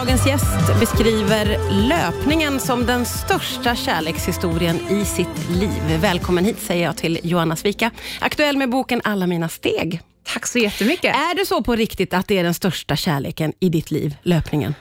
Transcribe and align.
Dagens 0.00 0.26
gäst 0.26 0.80
beskriver 0.80 1.72
löpningen 1.88 2.60
som 2.60 2.86
den 2.86 3.06
största 3.06 3.76
kärlekshistorien 3.76 4.76
i 4.76 5.04
sitt 5.04 5.50
liv. 5.50 6.00
Välkommen 6.00 6.44
hit 6.44 6.60
säger 6.60 6.84
jag 6.84 6.96
till 6.96 7.20
Johanna 7.22 7.56
Svika, 7.56 7.90
aktuell 8.20 8.56
med 8.56 8.70
boken 8.70 9.00
Alla 9.04 9.26
mina 9.26 9.48
steg. 9.48 10.00
Tack 10.24 10.46
så 10.46 10.58
jättemycket. 10.58 11.16
Är 11.16 11.34
det 11.34 11.46
så 11.46 11.62
på 11.62 11.76
riktigt 11.76 12.14
att 12.14 12.28
det 12.28 12.38
är 12.38 12.44
den 12.44 12.54
största 12.54 12.96
kärleken 12.96 13.52
i 13.60 13.68
ditt 13.68 13.90
liv, 13.90 14.16
löpningen? 14.22 14.74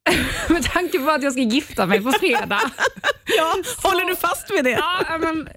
Med 0.48 0.64
tanke 0.64 0.98
på 0.98 1.10
att 1.10 1.22
jag 1.22 1.32
ska 1.32 1.42
gifta 1.42 1.86
mig 1.86 2.00
på 2.00 2.12
fredag. 2.12 2.60
ja, 3.38 3.54
håller 3.82 4.04
du 4.04 4.16
fast 4.16 4.50
vid 4.50 4.64
det? 4.64 4.70
Ja, 4.70 5.18
men, 5.20 5.48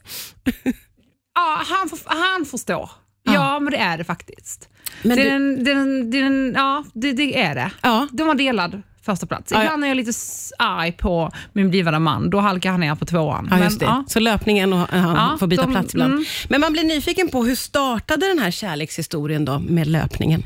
ja 1.36 1.62
han, 1.66 1.90
han 2.06 2.46
förstår. 2.46 2.90
Ja. 3.24 3.34
ja, 3.34 3.60
men 3.60 3.72
det 3.72 3.80
är 3.80 3.98
det 3.98 4.04
faktiskt. 4.04 4.70
Men 5.02 5.18
det, 5.18 5.24
du... 5.24 5.30
den, 5.30 5.64
den, 5.64 6.12
den, 6.12 6.54
ja, 6.56 6.84
det, 6.94 7.14
det, 7.14 7.42
är 7.42 7.56
det. 7.56 7.72
Ja. 7.82 8.08
De 8.12 8.28
har 8.28 8.36
delad 8.36 8.82
första 9.12 9.26
plats. 9.26 9.52
Ibland 9.52 9.84
ja, 9.84 9.86
är 9.86 9.90
jag 9.90 9.98
lite 9.98 10.12
arg 10.58 10.92
på 10.92 11.32
min 11.54 11.70
blivande 11.70 12.00
man, 12.00 12.30
då 12.30 12.40
halkar 12.40 12.72
han 12.72 12.80
ner 12.80 12.96
på 12.96 13.06
tvåan. 13.06 13.48
Ja, 13.52 13.58
det. 13.58 13.86
Ja. 13.86 14.04
Så 14.08 14.20
löpningen 14.20 14.74
och 14.74 14.80
han 14.80 15.16
ja, 15.16 15.38
får 15.40 15.48
byta 15.48 15.62
de, 15.62 15.72
plats 15.72 15.94
ibland. 15.94 16.14
Mm. 16.14 16.26
Men 16.50 16.62
man 16.62 16.74
blir 16.74 16.84
nyfiken 16.84 17.28
på 17.28 17.44
hur 17.44 17.56
startade 17.56 18.28
den 18.28 18.40
här 18.40 18.52
kärlekshistorien 18.52 19.46
då 19.46 19.60
med 19.60 19.88
löpningen? 19.88 20.44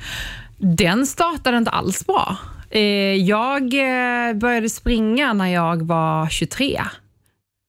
Den 0.58 1.08
startade 1.08 1.58
inte 1.58 1.72
alls 1.72 2.06
bra. 2.06 2.38
Eh, 2.70 2.82
jag 3.16 3.62
eh, 3.74 4.34
började 4.34 4.70
springa 4.70 5.34
när 5.34 5.48
jag 5.48 5.84
var 5.88 6.30
23. 6.30 6.82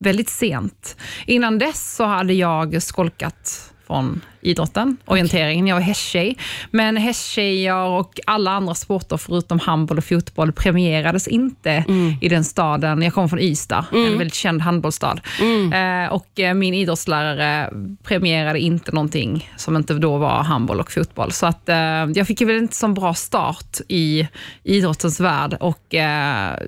Väldigt 0.04 0.28
sent. 0.28 0.96
Innan 1.26 1.58
dess 1.58 1.96
så 1.96 2.04
hade 2.04 2.32
jag 2.32 2.82
skolkat 2.82 3.72
från 3.86 4.20
idrotten, 4.44 4.96
orienteringen. 5.04 5.66
Jag 5.66 5.76
var 5.76 5.82
hästtjej. 5.82 6.36
Men 6.70 6.96
hästtjejer 6.96 7.76
och 7.76 8.20
alla 8.26 8.50
andra 8.50 8.74
sporter 8.74 9.16
förutom 9.16 9.58
handboll 9.58 9.98
och 9.98 10.04
fotboll 10.04 10.52
premierades 10.52 11.28
inte 11.28 11.70
mm. 11.70 12.14
i 12.20 12.28
den 12.28 12.44
staden. 12.44 13.02
Jag 13.02 13.14
kommer 13.14 13.28
från 13.28 13.38
Ystad, 13.38 13.84
mm. 13.92 14.12
en 14.12 14.18
väldigt 14.18 14.34
känd 14.34 14.62
handbollsstad. 14.62 15.20
Mm. 15.40 15.72
Eh, 15.72 16.12
och 16.12 16.40
eh, 16.40 16.54
min 16.54 16.74
idrottslärare 16.74 17.70
premierade 18.02 18.58
inte 18.60 18.92
någonting 18.92 19.50
som 19.56 19.76
inte 19.76 19.94
då 19.94 20.18
var 20.18 20.42
handboll 20.42 20.80
och 20.80 20.92
fotboll. 20.92 21.32
Så 21.32 21.46
att, 21.46 21.68
eh, 21.68 21.76
jag 22.14 22.26
fick 22.26 22.40
väl 22.40 22.56
inte 22.56 22.76
så 22.76 22.88
bra 22.88 23.14
start 23.14 23.80
i 23.88 24.28
idrottens 24.62 25.20
värld 25.20 25.56
och 25.60 25.94
eh, 25.94 26.58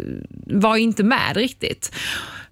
var 0.47 0.77
inte 0.77 1.02
med 1.02 1.36
riktigt. 1.36 1.92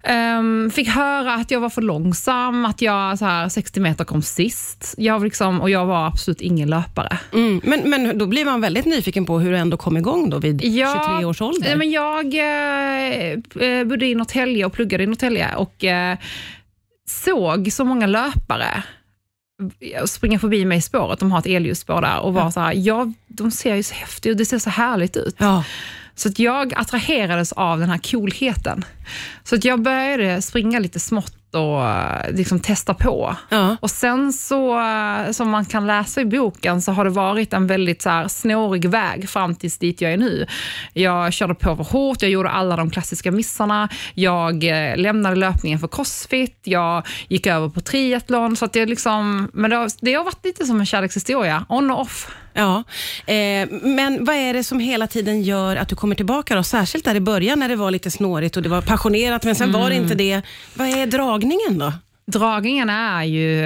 Um, 0.09 0.71
fick 0.71 0.87
höra 0.87 1.33
att 1.33 1.51
jag 1.51 1.59
var 1.59 1.69
för 1.69 1.81
långsam, 1.81 2.65
att 2.65 2.81
jag 2.81 3.19
så 3.19 3.25
här, 3.25 3.49
60 3.49 3.79
meter 3.79 4.03
kom 4.03 4.21
sist. 4.21 4.95
Jag 4.97 5.14
liksom, 5.23 5.61
och 5.61 5.69
jag 5.69 5.85
var 5.85 6.07
absolut 6.07 6.41
ingen 6.41 6.69
löpare. 6.69 7.17
Mm. 7.33 7.61
Men, 7.63 7.89
men 7.89 8.17
då 8.17 8.27
blir 8.27 8.45
man 8.45 8.61
väldigt 8.61 8.85
nyfiken 8.85 9.25
på 9.25 9.39
hur 9.39 9.51
du 9.51 9.57
ändå 9.57 9.77
kom 9.77 9.97
igång 9.97 10.29
då 10.29 10.39
vid 10.39 10.63
ja, 10.63 11.05
23 11.17 11.25
års 11.25 11.41
ålder. 11.41 11.75
Men 11.75 11.91
jag 11.91 12.25
eh, 12.25 13.83
bodde 13.85 14.05
i 14.05 14.15
Norrtälje 14.15 14.65
och 14.65 14.73
pluggade 14.73 15.03
i 15.03 15.07
Norrtälje 15.07 15.55
och 15.55 15.83
eh, 15.83 16.17
såg 17.07 17.71
så 17.71 17.85
många 17.85 18.07
löpare 18.07 18.83
springa 20.05 20.39
förbi 20.39 20.65
mig 20.65 20.77
i 20.77 20.81
spåret, 20.81 21.19
de 21.19 21.31
har 21.31 21.39
ett 21.39 21.45
elljusspår 21.45 22.01
där 22.01 22.19
och 22.19 22.33
var 22.33 22.41
ja. 22.41 22.51
så 22.51 22.59
här, 22.59 22.73
ja, 22.73 23.11
de 23.27 23.51
ser 23.51 23.75
ju 23.75 23.83
så 23.83 23.93
häftiga 23.93 24.31
ut, 24.31 24.37
det 24.37 24.45
ser 24.45 24.59
så 24.59 24.69
härligt 24.69 25.17
ut. 25.17 25.35
Ja. 25.37 25.63
Så 26.15 26.29
att 26.29 26.39
jag 26.39 26.73
attraherades 26.73 27.51
av 27.51 27.79
den 27.79 27.89
här 27.89 27.97
coolheten. 27.97 28.85
Så 29.43 29.55
att 29.55 29.65
jag 29.65 29.81
började 29.81 30.41
springa 30.41 30.79
lite 30.79 30.99
smått 30.99 31.44
och 31.55 31.89
eh, 31.89 32.31
liksom 32.31 32.59
testa 32.59 32.93
på. 32.93 33.35
Ja. 33.49 33.77
Och 33.79 33.89
sen 33.91 34.33
så, 34.33 34.79
eh, 34.79 35.31
som 35.31 35.49
man 35.49 35.65
kan 35.65 35.87
läsa 35.87 36.21
i 36.21 36.25
boken, 36.25 36.81
så 36.81 36.91
har 36.91 37.03
det 37.03 37.09
varit 37.09 37.53
en 37.53 37.67
väldigt 37.67 38.01
så 38.01 38.09
här 38.09 38.27
snårig 38.27 38.89
väg 38.89 39.29
fram 39.29 39.55
tills 39.55 39.77
dit 39.77 40.01
jag 40.01 40.13
är 40.13 40.17
nu. 40.17 40.45
Jag 40.93 41.33
körde 41.33 41.55
på 41.55 41.75
för 41.75 41.83
hårt, 41.83 42.21
jag 42.21 42.31
gjorde 42.31 42.49
alla 42.49 42.75
de 42.75 42.89
klassiska 42.89 43.31
missarna. 43.31 43.89
Jag 44.13 44.63
eh, 44.63 44.97
lämnade 44.97 45.35
löpningen 45.35 45.79
för 45.79 45.87
crossfit, 45.87 46.59
jag 46.63 47.07
gick 47.27 47.47
över 47.47 47.69
på 47.69 47.81
triathlon. 47.81 48.55
Så 48.55 48.65
att 48.65 48.73
det, 48.73 48.85
liksom, 48.85 49.49
men 49.53 49.69
det 49.69 49.75
har, 49.75 49.91
det 50.01 50.13
har 50.13 50.23
varit 50.23 50.45
lite 50.45 50.65
som 50.65 50.79
en 50.79 50.85
kärlekshistoria, 50.85 51.65
on 51.69 51.91
och 51.91 52.01
off. 52.01 52.31
Ja, 52.57 52.83
eh, 53.33 53.67
men 53.81 54.25
vad 54.25 54.35
är 54.35 54.53
det 54.53 54.63
som 54.63 54.79
hela 54.79 55.07
tiden 55.07 55.43
gör 55.43 55.75
att 55.75 55.89
du 55.89 55.95
kommer 55.95 56.15
tillbaka 56.15 56.55
då? 56.55 56.63
Särskilt 56.63 57.05
där 57.05 57.15
i 57.15 57.19
början 57.19 57.59
när 57.59 57.69
det 57.69 57.75
var 57.75 57.91
lite 57.91 58.11
snårigt 58.11 58.57
och 58.57 58.63
det 58.63 58.69
var 58.69 58.81
passionerat, 58.81 59.43
men 59.43 59.55
sen 59.55 59.69
mm. 59.69 59.81
var 59.81 59.89
det 59.89 59.95
inte 59.95 60.15
det. 60.15 60.41
Vad 60.73 60.87
är 60.87 61.07
dragningen 61.07 61.79
då? 61.79 61.93
Dragningen 62.27 62.89
är 62.89 63.23
ju 63.23 63.63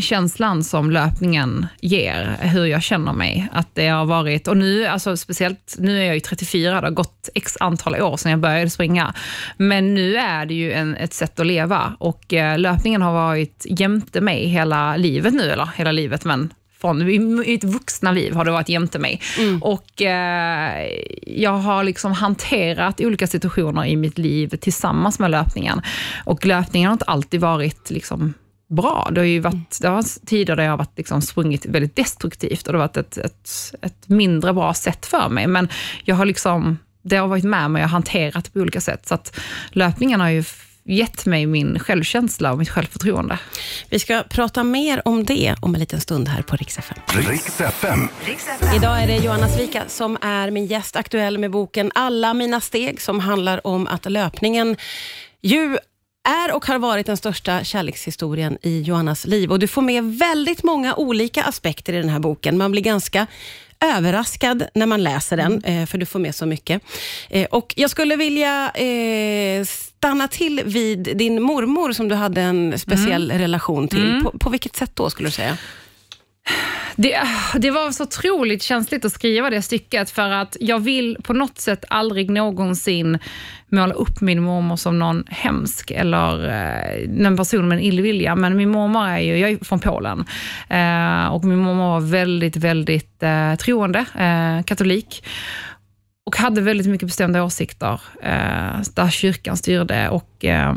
känslan 0.00 0.64
som 0.64 0.90
löpningen 0.90 1.66
ger, 1.80 2.36
hur 2.40 2.64
jag 2.64 2.82
känner 2.82 3.12
mig. 3.12 3.48
Att 3.52 3.74
det 3.74 3.88
har 3.88 4.04
varit, 4.04 4.48
och 4.48 4.56
nu, 4.56 4.86
alltså 4.86 5.16
speciellt, 5.16 5.76
nu 5.78 6.00
är 6.00 6.04
jag 6.04 6.14
ju 6.14 6.20
34, 6.20 6.80
det 6.80 6.86
har 6.86 6.90
gått 6.90 7.28
x 7.34 7.56
antal 7.60 8.02
år 8.02 8.16
sedan 8.16 8.30
jag 8.30 8.40
började 8.40 8.70
springa. 8.70 9.14
Men 9.56 9.94
nu 9.94 10.16
är 10.16 10.46
det 10.46 10.54
ju 10.54 10.72
en, 10.72 10.96
ett 10.96 11.14
sätt 11.14 11.40
att 11.40 11.46
leva 11.46 11.96
och 11.98 12.34
eh, 12.34 12.58
löpningen 12.58 13.02
har 13.02 13.12
varit 13.12 13.66
jämte 13.68 14.20
mig 14.20 14.46
hela 14.46 14.96
livet 14.96 15.34
nu, 15.34 15.50
eller 15.50 15.68
hela 15.76 15.92
livet, 15.92 16.24
men 16.24 16.52
från 16.86 17.08
i 17.08 17.18
mitt 17.18 17.64
vuxna 17.64 18.12
liv 18.12 18.34
har 18.34 18.44
det 18.44 18.50
varit 18.50 18.68
jämte 18.68 18.98
mig. 18.98 19.20
Mm. 19.38 19.62
Och 19.62 20.02
eh, 20.02 20.88
Jag 21.26 21.58
har 21.58 21.84
liksom 21.84 22.12
hanterat 22.12 23.00
olika 23.00 23.26
situationer 23.26 23.84
i 23.84 23.96
mitt 23.96 24.18
liv 24.18 24.48
tillsammans 24.48 25.18
med 25.18 25.30
löpningen. 25.30 25.82
Och 26.24 26.46
löpningen 26.46 26.88
har 26.88 26.92
inte 26.92 27.04
alltid 27.04 27.40
varit 27.40 27.90
liksom 27.90 28.34
bra. 28.68 29.08
Det 29.12 29.20
har 29.20 29.26
ju 29.26 29.40
varit 29.40 29.78
det 29.80 29.88
har 29.88 30.26
tider 30.26 30.56
där 30.56 30.64
jag 30.64 30.70
har 30.70 30.78
varit 30.78 30.98
liksom 30.98 31.22
sprungit 31.22 31.66
väldigt 31.66 31.96
destruktivt 31.96 32.66
och 32.66 32.72
det 32.72 32.78
har 32.78 32.86
varit 32.86 32.96
ett, 32.96 33.18
ett, 33.18 33.50
ett 33.82 34.08
mindre 34.08 34.52
bra 34.52 34.74
sätt 34.74 35.06
för 35.06 35.28
mig. 35.28 35.46
Men 35.46 35.68
jag 36.04 36.16
har 36.16 36.26
liksom, 36.26 36.78
det 37.02 37.16
har 37.16 37.28
varit 37.28 37.44
med 37.44 37.70
mig 37.70 37.84
och 37.84 37.90
hanterat 37.90 38.52
på 38.52 38.60
olika 38.60 38.80
sätt. 38.80 39.08
Så 39.08 39.14
att 39.14 39.40
löpningen 39.70 40.20
har 40.20 40.28
ju 40.28 40.44
gett 40.86 41.26
mig 41.26 41.46
min 41.46 41.78
självkänsla 41.78 42.52
och 42.52 42.58
mitt 42.58 42.68
självförtroende. 42.68 43.38
Vi 43.90 43.98
ska 43.98 44.22
prata 44.22 44.64
mer 44.64 45.02
om 45.04 45.24
det 45.24 45.54
om 45.60 45.74
en 45.74 45.80
liten 45.80 46.00
stund 46.00 46.28
här 46.28 46.42
på 46.42 46.56
Rix 46.56 46.78
FM. 46.78 46.98
Rix 47.28 47.60
FM. 47.60 48.08
Idag 48.76 49.02
är 49.02 49.06
det 49.06 49.16
Johanna 49.16 49.48
Svika 49.48 49.82
som 49.88 50.18
är 50.20 50.50
min 50.50 50.66
gäst, 50.66 50.96
aktuell 50.96 51.38
med 51.38 51.50
boken 51.50 51.90
Alla 51.94 52.34
mina 52.34 52.60
steg, 52.60 53.00
som 53.00 53.20
handlar 53.20 53.66
om 53.66 53.86
att 53.86 54.10
löpningen 54.10 54.76
ju 55.42 55.78
är 56.28 56.54
och 56.54 56.66
har 56.66 56.78
varit 56.78 57.06
den 57.06 57.16
största 57.16 57.64
kärlekshistorien 57.64 58.58
i 58.62 58.80
Johannas 58.80 59.26
liv. 59.26 59.52
Och 59.52 59.58
Du 59.58 59.68
får 59.68 59.82
med 59.82 60.04
väldigt 60.04 60.62
många 60.62 60.94
olika 60.94 61.42
aspekter 61.42 61.92
i 61.92 61.96
den 61.96 62.08
här 62.08 62.18
boken. 62.18 62.58
Man 62.58 62.70
blir 62.70 62.82
ganska 62.82 63.26
överraskad 63.80 64.66
när 64.74 64.86
man 64.86 65.02
läser 65.02 65.36
den, 65.36 65.52
mm. 65.52 65.82
Eh, 65.82 65.86
för 65.86 65.98
du 65.98 66.06
får 66.06 66.18
med 66.18 66.34
så 66.34 66.46
mycket. 66.46 66.82
Eh, 67.30 67.46
och 67.50 67.74
Jag 67.76 67.90
skulle 67.90 68.16
vilja 68.16 68.70
eh, 68.70 69.64
stanna 69.64 70.28
till 70.28 70.62
vid 70.64 71.16
din 71.16 71.42
mormor, 71.42 71.92
som 71.92 72.08
du 72.08 72.14
hade 72.14 72.40
en 72.40 72.78
speciell 72.78 73.30
mm. 73.30 73.42
relation 73.42 73.88
till. 73.88 74.10
Mm. 74.10 74.24
På, 74.24 74.38
på 74.38 74.50
vilket 74.50 74.76
sätt 74.76 74.90
då, 74.94 75.10
skulle 75.10 75.28
du 75.28 75.32
säga? 75.32 75.56
Det, 76.96 77.16
ah, 77.16 77.58
det, 77.58 77.70
var 77.70 77.90
så 77.90 78.02
otroligt 78.02 78.62
känsligt 78.62 79.04
att 79.04 79.12
skriva 79.12 79.50
det 79.50 79.62
stycket 79.62 80.10
för 80.10 80.30
att 80.30 80.56
jag 80.60 80.78
vill 80.78 81.16
på 81.22 81.32
något 81.32 81.58
sätt 81.58 81.84
aldrig 81.88 82.30
någonsin 82.30 83.18
måla 83.68 83.94
upp 83.94 84.20
min 84.20 84.42
mormor 84.42 84.76
som 84.76 84.98
någon 84.98 85.24
hemsk 85.28 85.90
eller 85.90 86.48
eh, 86.48 87.26
en 87.26 87.36
person 87.36 87.68
med 87.68 87.78
en 87.78 87.84
illvilja. 87.84 88.34
Men 88.34 88.56
min 88.56 88.70
mormor 88.70 89.06
är 89.08 89.18
ju, 89.18 89.38
jag 89.38 89.50
är 89.50 89.64
från 89.64 89.80
Polen 89.80 90.24
eh, 90.68 91.26
och 91.26 91.44
min 91.44 91.58
mormor 91.58 91.88
var 91.88 92.00
väldigt, 92.00 92.56
väldigt 92.56 93.22
eh, 93.22 93.54
troende, 93.54 93.98
eh, 93.98 94.64
katolik 94.64 95.24
och 96.26 96.36
hade 96.36 96.60
väldigt 96.60 96.86
mycket 96.86 97.08
bestämda 97.08 97.44
åsikter 97.44 98.00
eh, 98.22 98.80
där 98.94 99.10
kyrkan 99.10 99.56
styrde 99.56 100.08
och 100.08 100.44
eh, 100.44 100.74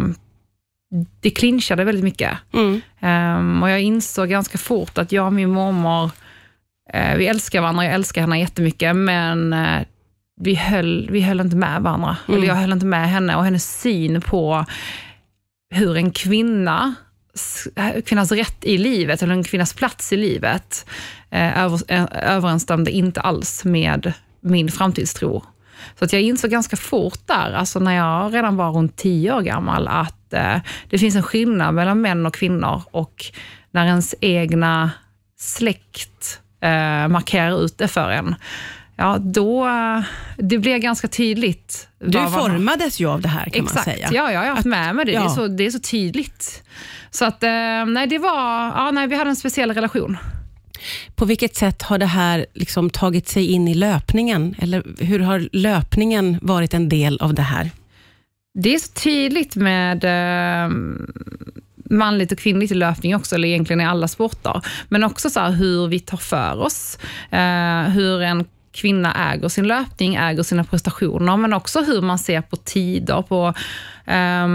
det 1.20 1.30
clinchade 1.30 1.84
väldigt 1.84 2.04
mycket. 2.04 2.38
Mm. 2.54 2.82
Um, 3.02 3.64
och 3.64 3.70
jag 3.70 3.82
insåg 3.82 4.30
ganska 4.30 4.58
fort 4.58 4.98
att 4.98 5.12
jag 5.12 5.26
och 5.26 5.34
min 5.34 5.50
mormor, 5.50 6.12
uh, 6.96 7.18
vi 7.18 7.28
älskar 7.28 7.62
varandra, 7.62 7.86
jag 7.86 7.94
älskar 7.94 8.22
henne 8.22 8.40
jättemycket, 8.40 8.96
men 8.96 9.54
uh, 9.54 9.80
vi, 10.42 10.56
höll, 10.56 11.10
vi 11.12 11.22
höll 11.22 11.40
inte 11.40 11.56
med 11.56 11.82
varandra. 11.82 12.18
Mm. 12.28 12.38
Eller 12.38 12.48
jag 12.48 12.56
höll 12.56 12.72
inte 12.72 12.86
med 12.86 13.10
henne 13.10 13.36
och 13.36 13.44
hennes 13.44 13.82
syn 13.82 14.22
på 14.22 14.66
hur 15.76 15.98
en 15.98 16.12
kvinna 16.12 16.96
kvinnas 18.06 18.32
rätt 18.32 18.66
i 18.66 18.78
livet, 18.78 19.22
eller 19.22 19.34
en 19.34 19.44
kvinnas 19.44 19.74
plats 19.74 20.14
i 20.14 20.18
livet, 20.18 20.86
över, 21.32 21.80
överensstämde 22.24 22.92
inte 22.92 23.22
alls 23.22 23.66
med 23.66 24.14
min 24.42 24.72
framtidstro. 24.72 25.44
Så 26.00 26.06
att 26.06 26.14
jag 26.14 26.22
insåg 26.22 26.52
ganska 26.52 26.76
fort 26.78 27.20
där, 27.26 27.54
alltså 27.54 27.80
när 27.80 27.96
jag 27.96 28.34
redan 28.34 28.56
var 28.56 28.72
runt 28.72 28.96
tio 28.96 29.34
år 29.34 29.42
gammal, 29.42 29.88
att 29.88 30.34
eh, 30.34 30.56
det 30.90 30.98
finns 30.98 31.16
en 31.16 31.24
skillnad 31.24 31.74
mellan 31.74 32.02
män 32.02 32.26
och 32.26 32.34
kvinnor 32.34 32.82
och 32.92 33.26
när 33.72 33.86
ens 33.86 34.16
egna 34.22 34.92
släkt 35.40 36.42
eh, 36.62 37.08
markerar 37.08 37.64
ut 37.66 37.78
det 37.78 37.88
för 37.88 38.10
en, 38.10 38.36
ja 38.96 39.18
då, 39.20 39.68
det 40.38 40.58
blir 40.58 40.78
ganska 40.78 41.08
tydligt. 41.08 41.88
Du 42.00 42.28
formades 42.28 43.00
ju 43.00 43.10
av 43.10 43.22
det 43.22 43.30
här 43.30 43.50
kan 43.50 43.64
Exakt, 43.64 43.88
man 43.88 43.96
säga. 43.96 44.10
ja, 44.12 44.32
jag 44.32 44.40
har 44.40 44.48
haft 44.48 44.66
med 44.66 44.96
mig 44.96 45.06
det. 45.06 45.12
Ja. 45.12 45.20
Det, 45.20 45.26
är 45.26 45.30
så, 45.30 45.48
det 45.48 45.66
är 45.66 45.72
så 45.72 45.80
tydligt. 45.80 46.64
Så 47.12 47.26
att, 47.26 47.44
eh, 47.44 47.86
nej, 47.88 48.08
det 48.08 48.18
var, 48.18 48.68
ja, 48.68 48.92
nej, 48.92 49.08
vi 49.08 49.16
hade 49.16 49.30
en 49.30 49.36
speciell 49.36 49.74
relation. 49.74 50.18
På 51.20 51.26
vilket 51.26 51.56
sätt 51.56 51.82
har 51.82 51.98
det 51.98 52.06
här 52.06 52.46
liksom 52.54 52.90
tagit 52.90 53.28
sig 53.28 53.46
in 53.46 53.68
i 53.68 53.74
löpningen? 53.74 54.56
Eller 54.60 54.84
hur 55.00 55.20
har 55.20 55.50
löpningen 55.52 56.40
varit 56.42 56.74
en 56.74 56.90
del 56.90 57.18
av 57.22 57.34
det 57.34 57.42
här? 57.42 57.72
Det 58.54 58.74
är 58.74 58.80
så 58.80 58.92
tydligt 58.94 59.56
med 59.56 60.04
eh, 60.04 60.72
manligt 61.90 62.32
och 62.32 62.38
kvinnligt 62.38 62.72
i 62.72 62.76
löpning 62.76 63.16
också, 63.16 63.36
eller 63.36 63.48
egentligen 63.48 63.82
i 63.82 63.86
alla 63.86 64.08
sporter. 64.08 64.62
Men 64.90 65.04
också 65.04 65.30
så 65.30 65.42
hur 65.42 65.88
vi 65.88 66.00
tar 66.00 66.18
för 66.18 66.62
oss. 66.62 66.98
Eh, 67.32 67.82
hur 67.82 68.22
en 68.22 68.46
kvinna 68.72 69.34
äger 69.34 69.48
sin 69.48 69.68
löpning, 69.68 70.16
äger 70.16 70.44
sina 70.44 70.64
prestationer, 70.64 71.38
men 71.38 71.54
också 71.54 71.82
hur 71.82 72.02
man 72.02 72.20
ser 72.20 72.42
på 72.42 72.56
tider, 72.56 73.22
på, 73.22 73.54
eh, 74.06 74.48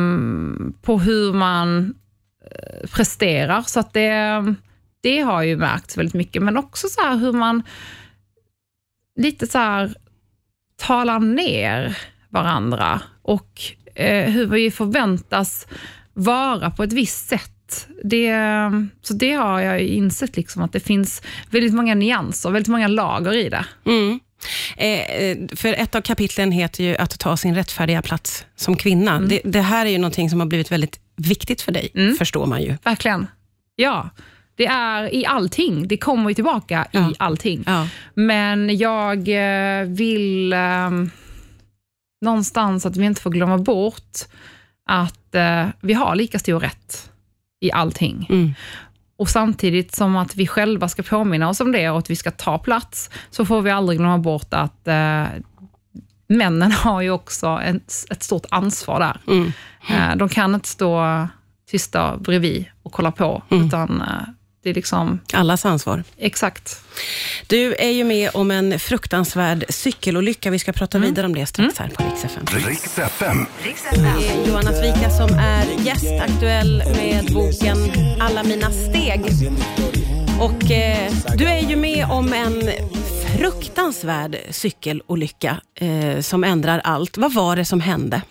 på 0.83 0.99
hur 0.99 1.33
man 1.33 1.95
eh, 2.51 2.89
presterar. 2.91 3.63
Så 3.63 3.81
att 3.81 3.93
det, 3.93 4.55
det 5.05 5.21
har 5.21 5.43
ju 5.43 5.57
märkts 5.57 5.97
väldigt 5.97 6.15
mycket, 6.15 6.43
men 6.43 6.57
också 6.57 6.89
så 6.89 7.09
hur 7.09 7.33
man 7.33 7.63
lite 9.17 9.47
så 9.47 9.59
här 9.59 9.95
talar 10.77 11.19
ner 11.19 11.99
varandra 12.29 13.01
och 13.23 13.63
eh, 13.95 14.31
hur 14.31 14.47
vi 14.47 14.71
förväntas 14.71 15.67
vara 16.13 16.71
på 16.71 16.83
ett 16.83 16.93
visst 16.93 17.29
sätt. 17.29 17.89
Det, 18.05 18.33
så 19.03 19.15
det 19.15 19.33
har 19.33 19.61
jag 19.61 19.81
insett, 19.81 20.37
liksom, 20.37 20.63
att 20.63 20.73
det 20.73 20.81
finns 20.81 21.23
väldigt 21.51 21.75
många 21.75 21.95
nyanser, 21.95 22.51
väldigt 22.51 22.69
många 22.69 22.89
lager 22.89 23.37
i 23.37 23.49
det. 23.49 23.65
Mm. 23.87 24.21
Eh, 24.77 25.57
för 25.57 25.73
ett 25.73 25.95
av 25.95 26.01
kapitlen 26.01 26.53
heter 26.53 26.85
ju 26.85 26.97
att 26.97 27.19
ta 27.19 27.37
sin 27.37 27.55
rättfärdiga 27.55 28.03
plats 28.03 28.47
som 28.57 28.77
kvinna. 28.77 29.17
Mm. 29.17 29.29
Det, 29.29 29.41
det, 29.45 29.61
här 29.61 29.87
är 29.87 29.91
ju 29.91 29.99
någonting 29.99 30.31
som 30.31 30.41
har 30.41 30.47
blivit 30.47 30.73
väldigt 30.73 31.01
viktigt 31.17 31.63
för 31.63 31.73
dig, 31.73 31.91
mm. 31.95 32.15
förstår 32.15 32.47
man 32.47 32.63
ju. 32.63 32.77
Verkligen. 32.85 33.27
Ja. 33.77 34.11
Det 34.57 34.67
är 34.67 35.15
i 35.15 35.27
allting. 35.27 35.89
Det 35.89 35.97
kommer 35.97 36.31
ju 36.31 36.35
tillbaka 36.35 36.87
ja. 36.91 37.11
i 37.11 37.15
allting. 37.19 37.65
Ja. 37.67 37.89
Men 38.15 38.77
jag 38.77 39.19
eh, 39.29 39.87
vill 39.87 40.53
eh, 40.53 40.91
någonstans 42.21 42.87
att 42.87 42.97
vi 42.97 43.05
inte 43.05 43.21
får 43.21 43.31
glömma 43.31 43.59
bort 43.59 44.19
att 44.87 45.35
eh, 45.35 45.67
vi 45.81 45.93
har 45.93 46.15
lika 46.15 46.39
stor 46.39 46.61
rätt 46.61 47.11
i 47.61 47.73
allting. 47.73 48.27
Mm. 48.31 48.55
Och 49.17 49.29
samtidigt 49.29 49.95
som 49.95 50.17
att 50.17 50.37
vi 50.37 50.47
själva 50.47 50.89
ska 50.89 51.03
påminna 51.03 51.49
oss 51.49 51.61
om 51.61 51.73
det 51.73 51.91
och 51.91 51.99
att 51.99 52.11
vi 52.11 52.17
ska 52.17 52.31
ta 52.31 52.59
plats, 52.59 53.11
så 53.31 53.45
får 53.45 53.63
vi 53.63 53.71
aldrig 53.71 53.99
glömma 53.99 54.19
bort 54.19 54.55
att 54.55 54.89
eh, 54.89 55.25
männen 56.27 56.73
har 56.73 57.01
ju 57.01 57.11
också 57.11 57.47
en, 57.47 57.77
ett 58.11 58.23
stort 58.23 58.47
ansvar 58.51 59.01
där. 59.01 59.21
Mm. 59.27 59.53
Eh, 59.91 60.17
de 60.17 60.29
kan 60.29 60.55
inte 60.55 60.69
stå 60.69 61.29
tysta 61.71 62.17
bredvid 62.17 62.65
och 62.83 62.93
kolla 62.93 63.13
på, 63.13 63.43
mm. 63.51 63.67
utan 63.67 64.01
eh, 64.01 64.29
det 64.65 64.71
är 64.71 64.75
liksom... 64.75 65.21
Allas 65.33 65.65
ansvar. 65.65 66.05
Exakt. 66.19 66.81
Du 67.47 67.75
är 67.75 67.91
ju 67.91 68.05
med 68.05 68.31
om 68.35 68.51
en 68.51 68.79
fruktansvärd 68.79 69.65
cykelolycka. 69.69 70.51
Vi 70.51 70.59
ska 70.59 70.73
prata 70.73 70.99
mm. 70.99 71.09
vidare 71.09 71.27
om 71.27 71.35
det 71.35 71.47
strax 71.47 71.79
här 71.79 71.89
på 71.89 72.03
Rix 72.03 72.25
FM. 72.25 72.45
Rix 72.67 72.97
FM. 72.97 73.47
Det 73.93 74.27
är 74.27 74.49
Johanna 74.49 74.73
Svika 74.73 75.11
som 75.11 75.39
är 75.39 75.67
gästaktuell 75.87 76.83
med 76.97 77.33
boken 77.33 77.77
Alla 78.21 78.43
mina 78.43 78.71
steg. 78.71 79.21
Och 80.41 80.71
eh, 80.71 81.13
du 81.37 81.45
är 81.45 81.61
ju 81.61 81.77
med 81.77 82.07
om 82.11 82.33
en 82.33 82.71
fruktansvärd 83.39 84.37
cykelolycka 84.51 85.61
eh, 85.75 86.21
som 86.21 86.45
ändrar 86.45 86.81
allt. 86.85 87.19
Vad 87.19 87.35
var 87.35 87.57
det 87.57 87.65
som 87.65 87.81
hände? 87.81 88.23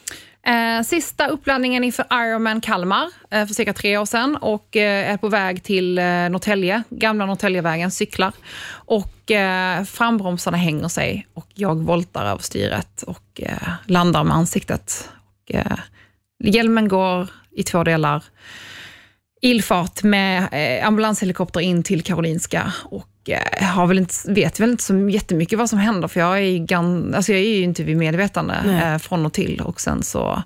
Eh, 0.48 0.84
sista 0.84 1.28
uppladdningen 1.28 1.84
inför 1.84 2.06
Ironman 2.12 2.62
Kalmar 2.62 3.10
eh, 3.30 3.46
för 3.48 3.54
cirka 3.54 3.74
tre 3.74 3.98
år 3.98 4.06
sedan 4.06 4.36
och 4.36 4.78
eh, 4.78 5.12
är 5.12 5.18
på 5.18 5.30
väg 5.30 5.64
till 5.64 5.98
eh, 5.98 6.04
Norrtälje, 6.04 6.84
gamla 6.90 7.26
Norrtäljevägen, 7.26 7.92
cyklar. 7.92 8.34
Och 8.72 9.32
eh, 9.32 9.84
frambromsarna 9.84 10.58
hänger 10.58 10.88
sig 10.88 11.28
och 11.34 11.48
jag 11.54 11.84
voltar 11.84 12.26
över 12.26 12.42
styret 12.42 13.02
och 13.02 13.42
eh, 13.42 13.70
landar 13.86 14.24
med 14.24 14.36
ansiktet. 14.38 15.10
Och, 15.18 15.56
eh, 15.56 15.78
hjälmen 16.44 16.88
går 16.88 17.28
i 17.52 17.64
två 17.64 17.84
delar. 17.84 18.24
Ilfart 19.42 20.04
med 20.04 20.48
eh, 20.52 20.88
ambulanshelikopter 20.88 21.60
in 21.60 21.84
till 21.84 22.04
Karolinska 22.04 22.74
och 22.84 23.13
har 23.62 23.88
väl 23.88 23.98
inte, 23.98 24.14
vet 24.28 24.60
väl 24.60 24.72
inte 24.72 24.84
så 24.84 25.10
jättemycket 25.10 25.60
vad 25.60 25.70
som 25.70 25.80
händer, 25.80 26.08
för 26.08 26.20
jag 26.20 26.40
är, 26.40 26.58
gan, 26.58 27.14
alltså 27.16 27.32
jag 27.32 27.42
är 27.42 27.56
ju 27.56 27.64
inte 27.64 27.84
vid 27.84 27.98
medvetande 27.98 28.54
eh, 28.84 28.98
från 28.98 29.26
och 29.26 29.34
till. 29.34 29.62
Och 29.62 29.82
sen 29.82 30.04
så 30.04 30.44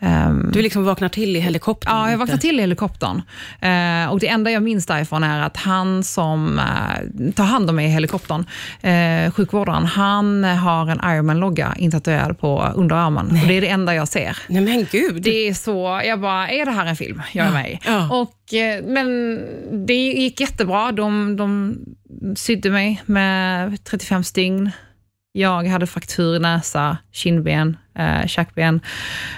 Um, 0.00 0.50
du 0.52 0.62
liksom 0.62 0.84
vaknar 0.84 1.08
till 1.08 1.36
i 1.36 1.40
helikoptern? 1.40 1.96
Ja, 1.96 2.10
jag 2.10 2.18
vaknar 2.18 2.36
till 2.36 2.58
i 2.58 2.60
helikoptern. 2.60 3.16
Uh, 3.16 4.12
och 4.12 4.20
Det 4.20 4.28
enda 4.28 4.50
jag 4.50 4.62
minns 4.62 4.86
därifrån 4.86 5.24
är 5.24 5.42
att 5.42 5.56
han 5.56 6.04
som 6.04 6.58
uh, 6.58 7.32
tar 7.32 7.44
hand 7.44 7.70
om 7.70 7.76
mig 7.76 7.86
i 7.86 7.88
helikoptern, 7.88 8.40
uh, 8.84 9.30
sjukvårdaren, 9.30 9.84
han 9.84 10.44
har 10.44 10.90
en 10.90 11.00
Ironman-logga 11.04 11.74
intatuerad 11.78 12.38
på 12.38 12.72
underarmen. 12.74 13.26
Och 13.42 13.48
det 13.48 13.54
är 13.54 13.60
det 13.60 13.68
enda 13.68 13.94
jag 13.94 14.08
ser. 14.08 14.38
Nej 14.48 14.62
men 14.62 14.86
gud. 14.90 15.22
Det 15.22 15.48
är 15.48 15.54
så, 15.54 16.00
jag 16.04 16.20
bara, 16.20 16.48
är 16.48 16.64
det 16.64 16.72
här 16.72 16.86
en 16.86 16.96
film 16.96 17.22
jag 17.32 17.46
är 17.46 17.52
med 17.52 17.70
i? 17.70 17.78
Ja. 17.86 18.20
Och, 18.20 18.34
men 18.84 19.38
det 19.86 19.94
gick 19.94 20.40
jättebra. 20.40 20.92
De, 20.92 21.36
de 21.36 21.76
sydde 22.36 22.70
mig 22.70 23.02
med 23.06 23.84
35 23.84 24.24
stygn. 24.24 24.70
Jag 25.36 25.64
hade 25.66 25.86
fraktur 25.86 26.36
i 26.36 26.38
näsa, 26.38 26.98
kindben, 27.12 27.76
eh, 27.98 28.26
käkben. 28.26 28.80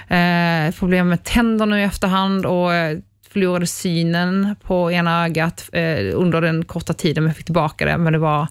Eh, 0.07 0.75
problem 0.79 1.09
med 1.09 1.23
tänder 1.23 1.65
nu 1.65 1.79
i 1.79 1.83
efterhand 1.83 2.45
och 2.45 2.73
eh, 2.73 2.97
förlorade 3.33 3.67
synen 3.67 4.55
på 4.63 4.91
ena 4.91 5.25
ögat 5.25 5.69
eh, 5.73 6.13
under 6.13 6.41
den 6.41 6.65
korta 6.65 6.93
tiden 6.93 7.25
jag 7.25 7.35
fick 7.35 7.45
tillbaka 7.45 7.85
det. 7.85 7.97
Men 7.97 8.13
det 8.13 8.19
var 8.19 8.47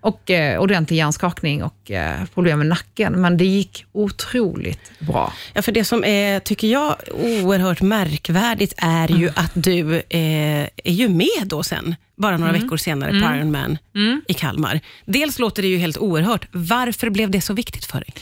och 0.00 0.30
eh, 0.30 0.60
ordentlig 0.60 0.96
hjärnskakning 0.96 1.62
och 1.62 1.90
eh, 1.90 2.24
problem 2.34 2.58
med 2.58 2.66
nacken. 2.66 3.20
Men 3.20 3.36
det 3.36 3.44
gick 3.44 3.84
otroligt 3.92 4.92
bra. 4.98 5.32
Ja, 5.52 5.62
för 5.62 5.72
det 5.72 5.84
som 5.84 6.04
är, 6.04 6.40
tycker 6.40 6.68
jag, 6.68 6.96
oerhört 7.12 7.82
märkvärdigt 7.82 8.74
är 8.76 9.08
ju 9.08 9.28
mm. 9.28 9.34
att 9.36 9.52
du 9.54 9.96
eh, 9.96 10.68
är 10.84 10.92
ju 10.92 11.08
med 11.08 11.44
då 11.44 11.62
sen, 11.62 11.94
bara 12.16 12.36
några 12.36 12.50
mm. 12.50 12.62
veckor 12.62 12.76
senare, 12.76 13.10
mm. 13.10 13.22
på 13.22 13.36
Ironman 13.36 13.78
mm. 13.94 14.22
i 14.28 14.34
Kalmar. 14.34 14.80
Dels 15.04 15.38
låter 15.38 15.62
det 15.62 15.68
ju 15.68 15.78
helt 15.78 15.98
oerhört. 15.98 16.48
Varför 16.52 17.10
blev 17.10 17.30
det 17.30 17.40
så 17.40 17.54
viktigt 17.54 17.84
för 17.84 18.00
dig? 18.00 18.14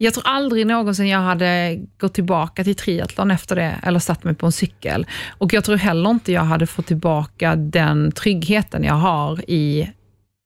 Jag 0.00 0.14
tror 0.14 0.26
aldrig 0.26 0.66
någonsin 0.66 1.08
jag 1.08 1.20
hade 1.20 1.78
gått 1.98 2.14
tillbaka 2.14 2.64
till 2.64 2.74
triathlon 2.74 3.30
efter 3.30 3.56
det, 3.56 3.74
eller 3.82 3.98
satt 3.98 4.24
mig 4.24 4.34
på 4.34 4.46
en 4.46 4.52
cykel. 4.52 5.06
Och 5.38 5.52
jag 5.52 5.64
tror 5.64 5.76
heller 5.76 6.10
inte 6.10 6.32
jag 6.32 6.42
hade 6.42 6.66
fått 6.66 6.86
tillbaka 6.86 7.56
den 7.56 8.12
tryggheten 8.12 8.84
jag 8.84 8.94
har 8.94 9.50
i 9.50 9.90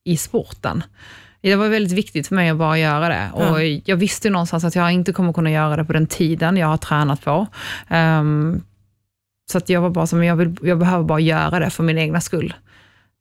i 0.04 0.16
sporten. 0.16 0.82
Det 1.40 1.56
var 1.56 1.68
väldigt 1.68 1.92
viktigt 1.92 2.28
för 2.28 2.34
mig 2.34 2.50
att 2.50 2.56
bara 2.56 2.78
göra 2.78 3.08
det. 3.08 3.30
Och 3.32 3.64
ja. 3.64 3.80
Jag 3.84 3.96
visste 3.96 4.30
någonstans 4.30 4.64
att 4.64 4.74
jag 4.74 4.92
inte 4.92 5.12
kommer 5.12 5.32
kunna 5.32 5.50
göra 5.50 5.76
det 5.76 5.84
på 5.84 5.92
den 5.92 6.06
tiden 6.06 6.56
jag 6.56 6.66
har 6.66 6.76
tränat 6.76 7.24
på. 7.24 7.46
Um, 7.90 8.64
så 9.50 9.58
att 9.58 9.68
jag 9.68 9.80
var 9.80 9.90
bara 9.90 10.06
som, 10.06 10.24
jag, 10.24 10.36
vill, 10.36 10.56
jag 10.62 10.78
behöver 10.78 11.04
bara 11.04 11.20
göra 11.20 11.58
det 11.58 11.70
för 11.70 11.82
min 11.82 11.98
egna 11.98 12.20
skull. 12.20 12.54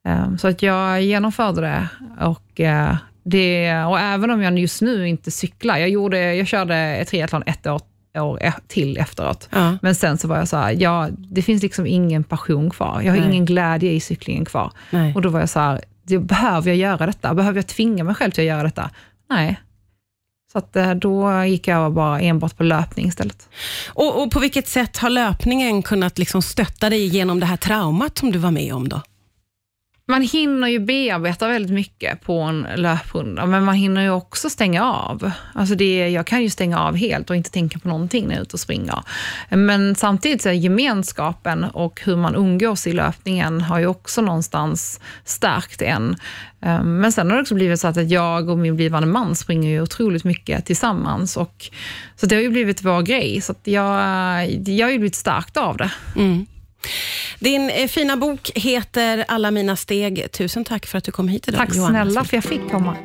Um, 0.08 0.38
så 0.38 0.48
att 0.48 0.62
jag 0.62 1.01
genomförde 1.01 1.62
det. 1.62 1.88
Och, 2.25 2.60
uh, 2.60 2.96
det. 3.24 3.84
och 3.84 4.00
även 4.00 4.32
om 4.32 4.41
jag 4.41 4.60
just 4.60 4.82
nu 4.82 5.08
inte 5.08 5.32
cyklar, 5.32 5.77
jag, 5.77 5.89
gjorde, 5.89 6.36
jag 6.36 6.48
körde 6.48 6.75
ett 6.75 7.08
triathlon 7.08 7.44
ett 7.46 7.67
år 7.67 7.82
år 8.20 8.44
e- 8.44 8.53
till 8.67 8.98
efteråt. 8.98 9.50
Ja. 9.51 9.77
Men 9.82 9.96
sen 9.96 10.17
så 10.17 10.27
var 10.27 10.38
jag 10.38 10.48
så 10.48 10.58
här, 10.58 10.75
ja, 10.79 11.10
det 11.17 11.41
finns 11.41 11.63
liksom 11.63 11.88
ingen 11.88 12.24
passion 12.24 12.70
kvar. 12.70 13.01
Jag 13.01 13.13
har 13.13 13.20
Nej. 13.20 13.29
ingen 13.29 13.46
glädje 13.46 13.91
i 13.91 14.00
cyklingen 14.00 14.46
kvar. 14.46 14.72
Nej. 14.89 15.15
Och 15.15 15.22
då 15.22 15.29
var 15.29 15.39
jag 15.39 15.50
så 15.50 15.60
här, 15.60 15.82
behöver 16.20 16.70
jag 16.70 16.77
göra 16.77 17.06
detta? 17.06 17.34
Behöver 17.34 17.58
jag 17.58 17.68
tvinga 17.68 18.03
mig 18.03 18.15
själv 18.15 18.32
till 18.32 18.41
att 18.41 18.48
göra 18.48 18.63
detta? 18.63 18.89
Nej. 19.30 19.62
Så 20.51 20.58
att 20.58 20.75
eh, 20.75 20.91
då 20.91 21.44
gick 21.44 21.68
jag 21.68 21.94
bara 21.94 22.20
enbart 22.22 22.58
på 22.58 22.63
löpning 22.63 23.08
istället. 23.08 23.50
Och, 23.88 24.24
och 24.24 24.32
på 24.32 24.39
vilket 24.39 24.68
sätt 24.68 24.98
har 24.98 25.10
löpningen 25.10 25.82
kunnat 25.84 26.18
liksom 26.18 26.41
stötta 26.41 26.89
dig 26.89 27.08
genom 27.08 27.39
det 27.39 27.46
här 27.46 27.58
traumat 27.58 28.18
som 28.18 28.32
du 28.32 28.39
var 28.39 28.51
med 28.51 28.74
om 28.74 28.89
då? 28.89 29.01
Man 30.12 30.22
hinner 30.22 30.68
ju 30.68 30.80
bearbeta 30.80 31.48
väldigt 31.48 31.72
mycket 31.72 32.22
på 32.22 32.39
en 32.39 32.68
löprunda, 32.75 33.46
men 33.46 33.63
man 33.63 33.75
hinner 33.75 34.01
ju 34.01 34.10
också 34.10 34.50
stänga 34.50 34.86
av. 34.86 35.32
Alltså 35.53 35.75
det, 35.75 36.10
jag 36.10 36.27
kan 36.27 36.44
ju 36.44 36.50
stänga 36.50 36.80
av 36.80 36.96
helt 36.96 37.30
och 37.30 37.36
inte 37.36 37.51
tänka 37.51 37.80
på 37.80 37.88
någonting 37.88 38.27
när 38.27 38.32
jag 38.32 38.39
är 38.39 38.44
ute 38.44 38.53
och 38.53 38.60
springer. 38.60 39.00
Men 39.50 39.96
samtidigt 39.96 40.41
så 40.41 40.50
är 40.50 40.53
gemenskapen 40.53 41.63
och 41.63 42.01
hur 42.03 42.15
man 42.15 42.36
umgås 42.36 42.88
i 42.88 42.94
löpningen 42.94 43.62
har 43.62 43.80
ju 43.80 43.88
också 43.88 44.22
någonstans 44.22 45.00
stärkt 45.25 45.82
en. 45.82 46.15
Ehm, 46.62 47.00
men 47.00 47.12
sen 47.12 47.30
har 47.30 47.38
det 47.38 47.41
också 47.41 47.56
blivit 47.56 47.80
så 47.80 47.88
att 47.88 48.10
jag 48.10 48.50
och 48.50 48.58
min 48.58 48.75
blivande 48.75 49.08
man 49.08 49.36
springer 49.36 49.70
ju 49.70 49.82
otroligt 49.82 50.24
mycket 50.24 50.65
tillsammans. 50.65 51.38
Och, 51.38 51.70
så 52.15 52.25
det 52.25 52.36
har 52.36 52.41
ju 52.41 52.50
blivit 52.50 52.84
vår 52.84 53.01
grej. 53.01 53.41
Så 53.41 53.56
jag, 53.63 53.96
jag 54.65 54.88
har 54.88 54.91
ju 54.91 55.00
blivit 55.00 55.15
stärkt 55.15 55.58
av 55.58 55.77
det. 55.77 55.91
Mm. 56.15 56.46
Din 57.40 57.70
eh, 57.70 57.88
fina 57.88 58.18
bok 58.18 58.52
heter 58.56 59.26
Alla 59.28 59.52
mina 59.52 59.76
steg. 59.76 60.32
Tusen 60.32 60.66
tack 60.66 60.86
för 60.86 60.98
att 60.98 61.04
du 61.04 61.12
kom 61.12 61.28
hit 61.28 61.48
idag, 61.48 61.60
Tack 61.60 61.76
Johanna. 61.76 62.04
snälla 62.06 62.24
för 62.26 62.38
jag 62.38 62.44
fick 62.44 62.70
komma. 62.72 62.96